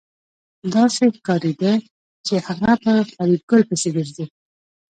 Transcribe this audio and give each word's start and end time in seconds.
داسې 0.73 1.03
ښکارېده 1.17 1.73
چې 2.25 2.35
هغه 2.45 2.71
په 2.83 2.91
فریدګل 3.11 3.61
پسې 3.69 3.89
ګرځي 3.95 4.25